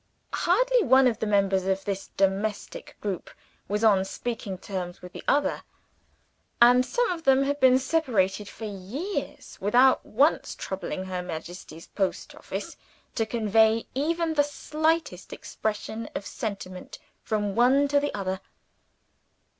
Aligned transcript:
Hardly 0.33 0.81
one 0.81 1.05
of 1.05 1.19
the 1.19 1.27
members 1.27 1.65
of 1.67 1.85
this 1.85 2.07
domestic 2.17 2.97
group 3.01 3.29
was 3.67 3.83
on 3.83 4.03
speaking 4.03 4.57
terms 4.57 4.99
with 4.99 5.13
the 5.13 5.23
other. 5.27 5.61
And 6.59 6.83
some 6.83 7.11
of 7.11 7.21
them 7.23 7.43
had 7.43 7.59
been 7.59 7.77
separated 7.77 8.49
for 8.49 8.65
years, 8.65 9.59
without 9.61 10.03
once 10.03 10.55
troubling 10.55 11.03
Her 11.03 11.21
Majesty's 11.21 11.85
Post 11.85 12.33
Office 12.33 12.77
to 13.13 13.27
convey 13.27 13.85
even 13.93 14.33
the 14.33 14.43
slightest 14.43 15.33
expression 15.33 16.09
of 16.15 16.25
sentiment 16.25 16.97
from 17.21 17.53
one 17.53 17.87
to 17.89 17.99
the 17.99 18.11
other. 18.15 18.41